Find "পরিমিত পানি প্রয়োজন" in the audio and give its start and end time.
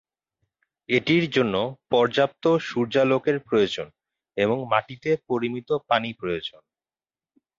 5.29-6.61